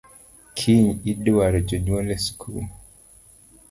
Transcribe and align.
Kiny 0.57 0.89
idwaro 1.11 1.57
jonyuol 1.67 2.07
e 2.15 2.17
school 2.25 2.65